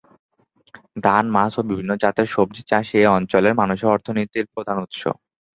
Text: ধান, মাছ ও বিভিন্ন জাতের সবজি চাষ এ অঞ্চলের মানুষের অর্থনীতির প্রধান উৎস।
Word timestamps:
ধান, 1.03 1.25
মাছ 1.35 1.53
ও 1.57 1.69
বিভিন্ন 1.69 1.91
জাতের 2.03 2.27
সবজি 2.33 2.61
চাষ 2.69 2.87
এ 2.95 3.11
অঞ্চলের 3.17 3.53
মানুষের 3.61 3.91
অর্থনীতির 3.91 4.45
প্রধান 4.53 4.77
উৎস। 4.85 5.01